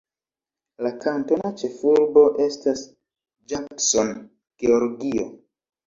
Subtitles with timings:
[0.85, 2.83] La kantona ĉefurbo estas
[3.55, 4.15] Jackson,
[4.67, 5.33] Georgio.